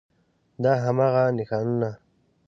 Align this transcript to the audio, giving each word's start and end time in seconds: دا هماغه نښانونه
دا 0.63 0.71
هماغه 0.83 1.23
نښانونه 1.37 1.91